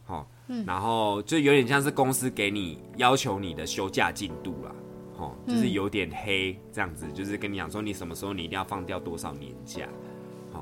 [0.05, 0.27] 好、
[0.65, 4.71] 然后就有点像是公司给你要求你的休假进度啦，
[5.17, 9.87] 哦，就是有点黑这样子，就是跟你讲说你什么时候你一定要放掉多少年假，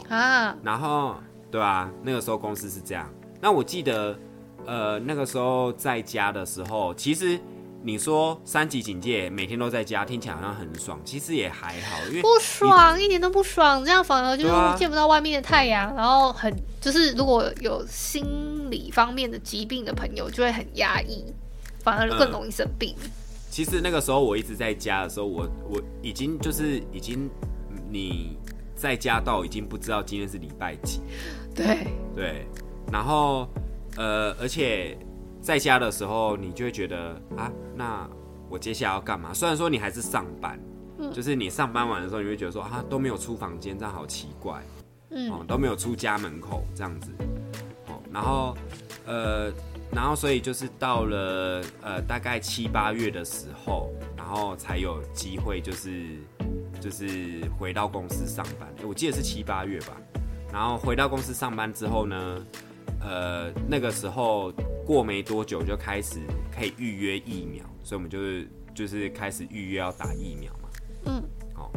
[0.09, 1.15] 啊，然后
[1.49, 3.09] 对啊，那个时候公司是这样。
[3.39, 4.19] 那我记得，
[4.65, 7.39] 呃，那个时候在家的时候，其实
[7.87, 21.23] 你说三级警戒每天都在家，听起来好像很爽，其实也还好，因为不爽，一点都不爽，这样反而就是见不到外面的太阳，然后很就是如果有心理方面的疾病的朋友，就会很压抑，
[21.81, 22.93] 反而更容易生病。
[23.49, 27.29] 其实那个时候我一直在家的时候，我我已经就是已经
[27.89, 28.37] 你
[28.75, 30.99] 在家到已经不知道今天是礼拜几，
[31.55, 32.45] 对，对，
[32.91, 33.47] 然后
[33.95, 34.97] 呃，而且
[35.41, 38.09] 在家的时候，你就会觉得啊，那
[38.49, 39.33] 我接下来要干嘛？
[39.33, 40.59] 虽然说你还是上班，
[41.13, 44.61] 就是你上班完的时候，你会觉得说啊，都没有出房间，这样好奇怪，
[45.11, 45.31] 嗯。
[45.31, 47.11] 哦，都没有出家门口这样子，
[47.87, 48.57] 哦，然后
[49.05, 49.51] 呃，
[49.91, 56.17] 然后所以就是到了呃大概七八月的时候，然后才有机会就是
[56.81, 59.97] 就是回到公司上班，我记得是七八月吧。
[60.51, 62.45] 然后回到公司上班之后呢，
[62.99, 64.51] 呃，那个时候
[64.85, 66.19] 过没多久就开始
[66.51, 70.69] 可以预约疫苗，所以我们就是就是开始预约要打疫苗嘛。
[71.05, 71.23] 嗯，
[71.55, 71.69] 哦，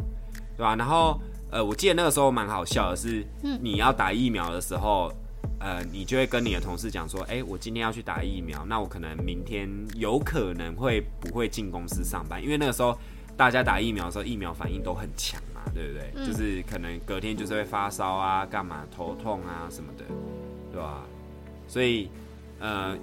[0.57, 1.19] 对吧、然后
[1.51, 5.11] 呃，我记得那个时候蛮好笑的是，嗯你要打疫苗的时候，
[5.59, 12.97] 呃，你就会跟你的同事讲说，哎、我今天要去打疫苗，那我可能明天有可能会不会进公司上班，因为那个时候
[13.37, 16.11] 大家打疫苗的时候，疫苗反应都很强嘛，对不对？
[16.15, 20.05] 嗯就是可能隔天就是会发烧啊，干嘛头痛啊什么的，
[20.71, 21.03] 对吧、
[21.71, 22.09] 所以
[22.59, 22.97] 呃。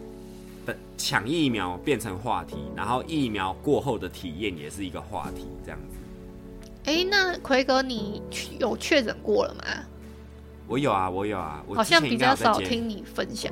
[0.66, 5.96] 的抢疫苗变成话题，然后疫苗过后的体验也是一个话题，这样子。
[6.84, 8.20] 哎，那奎哥你
[8.60, 9.64] 有确诊过了吗？
[10.66, 13.50] 我有啊，我有啊，我好像比较少听你分享。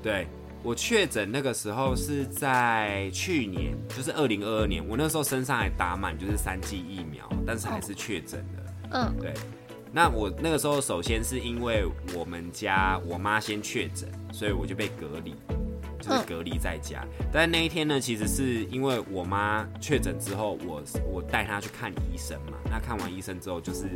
[0.00, 0.28] 对
[0.62, 8.74] 我确诊那个时候是在去年，就是二零二二年，我那时候身上还打满就是三剂疫苗，但是还是确诊了。
[8.92, 9.34] 嗯，对，
[9.90, 11.84] 那我那个时候首先是因为
[12.14, 15.34] 我们家我妈先确诊，所以我就被隔离，
[16.00, 17.04] 就是隔离在家。
[17.32, 22.58] 但那一天呢，其实是因为我妈确诊之后，我我带她去看医生嘛。
[22.70, 23.88] 那看完医生之后，就是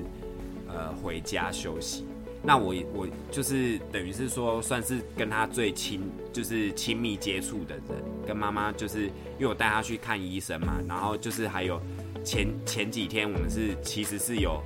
[0.66, 2.07] 呃回家休息。
[2.43, 6.01] 那我我就是等于是说，算是跟她最亲，
[6.32, 7.84] 就是亲密接触的人。
[8.26, 11.80] 跟妈妈就是因为我带她去看医生嘛，然后就是还有
[12.24, 14.61] 前前几天我们是其实是有。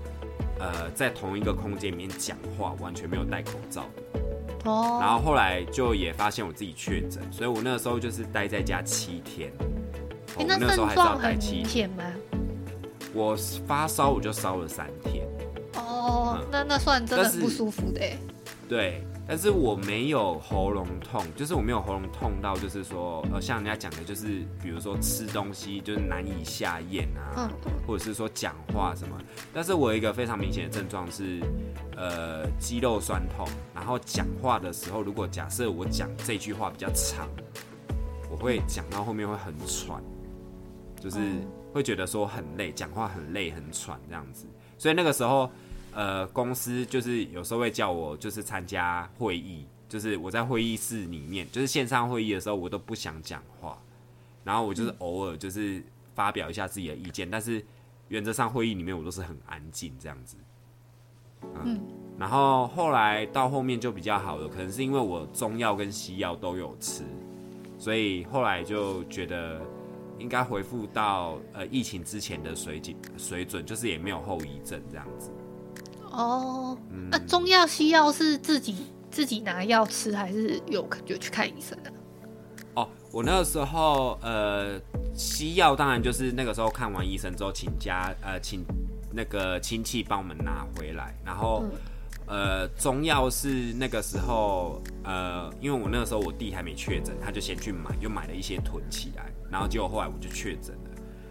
[0.58, 3.86] 呃，在同一个空间里面讲话，完全没有戴口罩
[4.64, 4.98] 哦。
[5.00, 9.52] 然后后来就也发现我自己确诊，所以我那个时候就是待在家七天。
[10.38, 12.04] 你那症状很七天吗？
[13.14, 13.36] 我
[13.66, 15.26] 发烧我就烧了三天。
[15.74, 18.00] 哦，那那算真的不舒服的。
[18.68, 19.02] 对。
[19.28, 27.50] 但是我没有喉咙痛，就是我没有喉咙痛到，就是说，呃，像人家讲的，就是比如说吃东西就是难以下咽啊，
[27.86, 29.18] 或者是说讲话什么。
[29.52, 31.40] 但是我有一个非常明显的症状是，
[31.96, 37.28] 呃，肌肉酸痛，然后讲话的时候，如果假设我讲这句话比较长，
[38.30, 40.00] 我会讲到后面会很喘，
[41.00, 41.18] 就是
[41.72, 44.46] 会觉得说很累，讲话很累很喘这样子。
[44.78, 45.50] 所以那个时候。
[45.96, 53.78] 呃，公司就是有时候会叫我，就是参加会议，就是我在会议室里面，就是线上会议的时候，我都不想讲话，
[54.44, 55.82] 然后我就是偶尔就是
[56.14, 57.64] 发表一下自己的意见，但是
[58.08, 60.36] 原则上会议里面我都是很安静这样子。
[61.64, 61.80] 嗯，
[62.18, 67.04] 然后后来到后面就比较好了，可能是因为我中药跟西药都有吃，
[67.78, 69.62] 所以后来就觉得
[70.18, 75.30] 应该恢复到呃疫情之前的水准水准，就是也没有后遗症这样子。
[76.16, 76.76] 哦，
[77.10, 78.74] 那中药西药是自己
[79.10, 81.92] 自己拿药吃，还是有有去看医生的？
[82.74, 84.80] 哦，我那个时候呃，
[85.14, 88.64] 西药当然就是那个时候看完医生之后，请家呃请
[89.12, 91.64] 那个亲戚帮我们拿回来，然后
[92.26, 100.74] 呃中药是那个时候呃，因为我那个时候我弟还没确诊，他就先去买，又买了一些囤起来，然后结果后来我就确诊。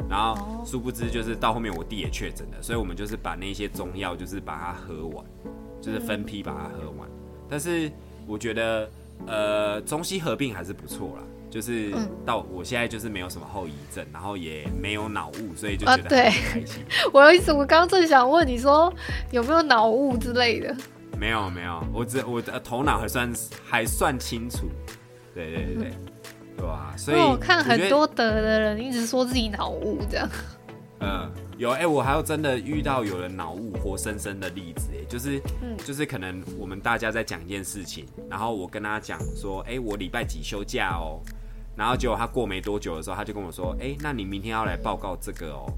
[0.10, 5.26] 然后殊不知，就是到后面我弟也确诊了，所以我们就是把那些中药，就是把它喝完，
[5.82, 7.10] 就是分批把它喝完。
[7.50, 7.92] 但是
[8.28, 8.90] 我觉得，
[9.26, 11.24] 呃，中西合并还是不错啦。
[11.48, 11.94] 就是
[12.26, 16.30] 到我现在就是没有什么后遗症，然后也没有脑雾，所以就觉得很开
[16.66, 16.84] 心。
[17.14, 18.94] 我有一次，我刚刚正想问你说
[19.32, 20.76] 有没有脑雾之类的。
[21.18, 23.34] 没有没有，我只我的头脑还算
[23.64, 24.68] 还算清楚。
[25.34, 25.94] 对对对对。
[26.58, 30.30] 对啊，所以我看很多得的人一直说自己脑雾这样。
[31.02, 41.20] 嗯，有哎，我还有真的遇到有人脑雾活生生的例子哎，就是，嗯就是可能我们大家在讲一件事情，然后我跟他讲说，哎，我礼拜几休假哦，
[41.76, 45.72] 然后结果他过没多久的时候，他就跟我说，哎，那你明天要来报告这个哦，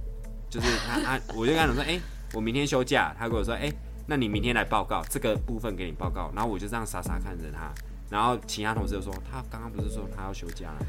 [0.50, 2.00] 就是他他，我就跟他讲说，哎，
[2.36, 3.74] 我明天休假，他跟我说，哎，
[4.06, 7.74] 那你明天来报告这个部分给你报告，然后我就这样傻傻看着他。
[8.10, 10.88] 然后其他同事就说：“他刚刚不是说他要休假了吗？”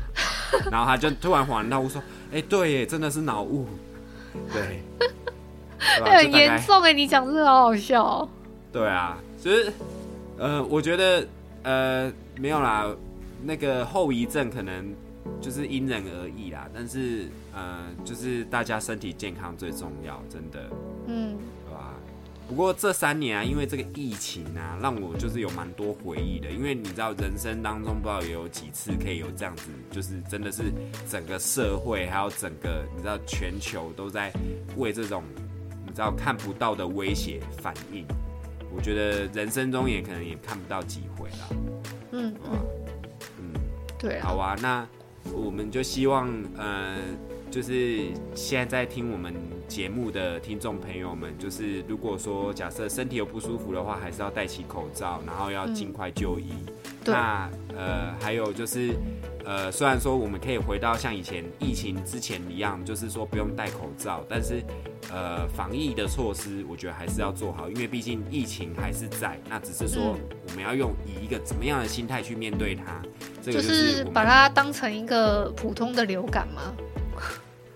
[0.70, 2.00] 然后他就突然恍然大悟说
[2.32, 3.66] ：“哎，对耶，真的是脑雾。”
[4.52, 4.82] 对，
[6.04, 6.92] 很严重哎！
[6.92, 8.28] 你讲这个好好笑。
[8.70, 9.72] 对啊，其实
[10.38, 11.26] 呃，我觉得
[11.64, 12.86] 呃没有啦，
[13.42, 14.94] 那个后遗症可能
[15.40, 16.68] 就是因人而异啦。
[16.72, 20.70] 但是呃，就是大家身体健康最重要，真的。
[21.06, 21.36] 嗯。
[22.48, 26.50] 不过这三年啊，因为这个疫情啊，让我就是有蛮多回忆的。
[26.50, 30.72] 因为你知道，人生当中不知道也有几次可以有这样子，就是真的是
[31.06, 34.32] 整个社会还有整个你知道全球都在
[34.78, 35.22] 为这种
[35.86, 38.06] 你知道看不到的威胁反应。
[38.74, 41.48] 我觉得人生中也可能也看不到几回了。
[42.12, 42.58] 嗯嗯
[43.38, 43.60] 嗯，
[43.98, 44.88] 对，好啊，那
[45.34, 46.26] 我们就希望
[46.56, 46.96] 呃。
[47.50, 49.34] 就是现在在听我们
[49.66, 56.52] 节目的听众朋友们，就是如果说假设身体有不舒服的话，还是要戴起口罩，然后要尽快就医。
[57.04, 58.94] 那呃，还有就是
[59.44, 64.62] 呃，虽然说我们可以回到像以前疫情之前一样，就是说不用戴口罩，但是
[65.10, 69.38] 呃，防疫的措施我觉得还是要做好，因为毕竟疫情还是在。
[69.48, 70.14] 那只是说
[70.48, 73.02] 我们要用以一个怎么样的心态去面对它，
[73.42, 76.74] 这个就是把它当成一个普通的流感吗？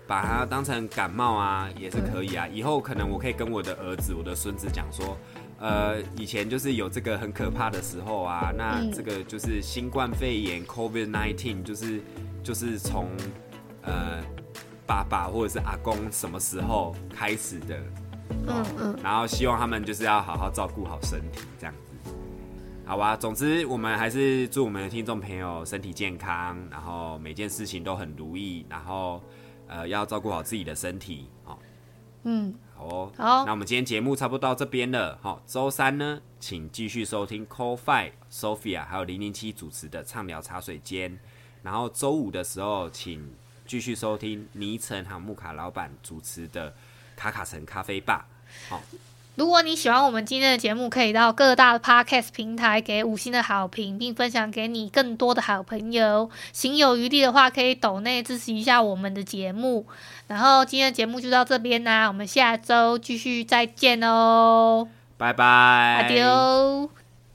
[0.05, 2.47] 把它当成感冒啊，也是可以啊。
[2.47, 5.17] 以后可能我可以跟我的儿子、我的孙子讲说，
[5.59, 12.01] 呃，以前就是有这个很可怕的时候啊，那这个就是新冠肺炎 （COVID nineteen），就是
[12.43, 13.07] 就是从
[13.83, 14.21] 呃
[14.85, 17.77] 爸爸或者是阿公什么时候开始的，
[18.47, 21.73] 嗯嗯，然后希望他们就是要好好照顾好身体，这样
[22.03, 22.11] 子，
[22.85, 23.15] 好吧？
[23.15, 29.23] 总之，我们还是祝我们的听众朋友身体健康，然后每件事情都很如意，然后。
[29.67, 31.59] 呃，要照顾好自己的身体，好，
[32.23, 35.17] 嗯，好哦，好那我们今天节目差不多到这边了。
[35.21, 41.17] 好，周三呢，请继续收听 Five Sophia 还有零零七主持的畅聊茶水间。
[41.61, 43.33] 然后周五的时候，请
[43.65, 46.73] 继续收听尼晨还有木卡老板主持的
[47.15, 48.27] 卡卡城咖啡吧。
[48.67, 48.81] 好，
[49.35, 56.29] 如果你喜欢我们今天的节目，可以到各大的 podcast 平台给五星的好评，并分享给你更多的好朋友。
[56.51, 59.85] 行有余力的话，可以抖内支持一下我们的节目。
[60.27, 65.45] 然后今天的节目就到这边啦，我们下周继续再见哦，拜拜。
[65.45, 67.02] 阿丢。